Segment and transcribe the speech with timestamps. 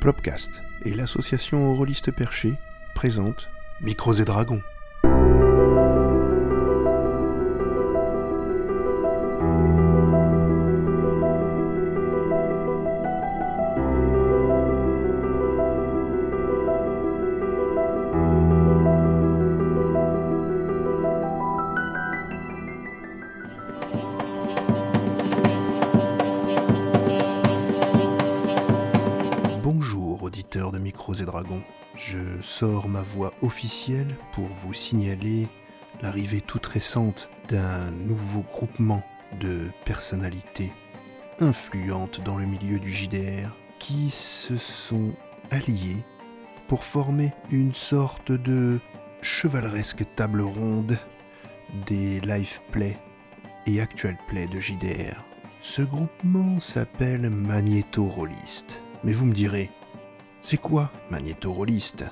[0.00, 2.54] Plopcast et l'association Rôlistes Perchés
[2.94, 3.48] présentent
[3.80, 4.62] Micros et Dragons.
[30.56, 31.62] De Micros et Dragons.
[31.94, 35.46] Je sors ma voix officielle pour vous signaler
[36.00, 39.02] l'arrivée toute récente d'un nouveau groupement
[39.40, 40.72] de personnalités
[41.40, 45.12] influentes dans le milieu du JDR qui se sont
[45.50, 46.02] alliés
[46.66, 48.78] pour former une sorte de
[49.20, 50.98] chevaleresque table ronde
[51.86, 52.96] des live play
[53.66, 55.22] et actual play de JDR.
[55.60, 58.82] Ce groupement s'appelle Magneto Rollist.
[59.04, 59.70] Mais vous me direz,
[60.40, 62.04] c'est quoi Magneto Rollist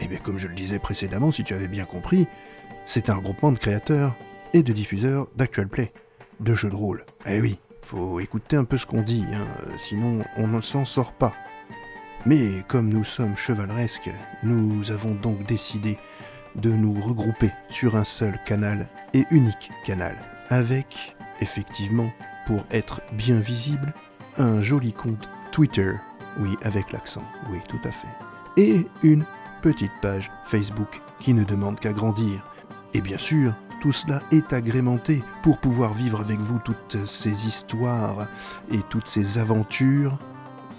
[0.00, 2.26] Eh bien, comme je le disais précédemment, si tu avais bien compris,
[2.84, 4.14] c'est un regroupement de créateurs
[4.52, 5.92] et de diffuseurs d'actual play,
[6.40, 7.04] de jeux de rôle.
[7.26, 9.46] Eh oui, faut écouter un peu ce qu'on dit, hein,
[9.78, 11.34] sinon on ne s'en sort pas.
[12.26, 14.10] Mais comme nous sommes chevaleresques,
[14.42, 15.98] nous avons donc décidé
[16.54, 20.16] de nous regrouper sur un seul canal et unique canal,
[20.48, 22.10] avec, effectivement,
[22.46, 23.92] pour être bien visible,
[24.38, 25.92] un joli compte Twitter,
[26.38, 28.08] oui, avec l'accent, oui, tout à fait,
[28.56, 29.24] et une
[29.62, 32.42] petite page Facebook qui ne demande qu'à grandir.
[32.92, 38.26] Et bien sûr, tout cela est agrémenté pour pouvoir vivre avec vous toutes ces histoires
[38.70, 40.18] et toutes ces aventures.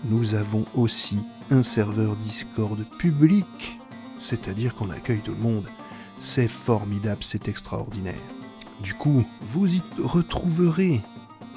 [0.05, 3.79] Nous avons aussi un serveur Discord public,
[4.17, 5.67] c'est-à-dire qu'on accueille tout le monde.
[6.17, 8.15] C'est formidable, c'est extraordinaire.
[8.81, 11.01] Du coup, vous y retrouverez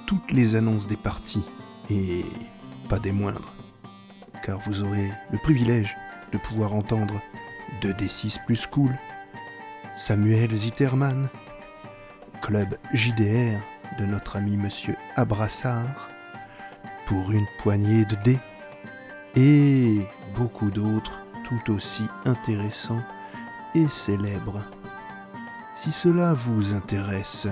[0.06, 1.44] toutes les annonces des parties,
[1.90, 2.24] et
[2.88, 3.52] pas des moindres,
[4.48, 5.94] car vous aurez le privilège
[6.32, 7.20] de pouvoir entendre
[7.82, 8.90] 2D6 plus cool,
[9.94, 11.28] Samuel Zitterman,
[12.40, 13.60] Club JDR
[13.98, 16.08] de notre ami Monsieur Abrassard,
[17.04, 18.38] pour une poignée de dés,
[19.36, 20.00] et
[20.34, 23.02] beaucoup d'autres tout aussi intéressants
[23.74, 24.64] et célèbres.
[25.74, 27.48] Si cela vous intéresse,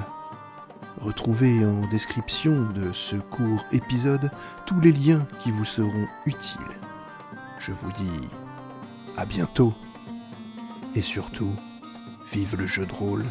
[1.03, 4.31] retrouvez en description de ce court épisode
[4.65, 6.86] tous les liens qui vous seront utiles.
[7.67, 8.29] Je vous dis
[9.17, 9.75] à bientôt
[10.95, 11.53] et surtout,
[12.33, 13.25] vive le jeu de rôle.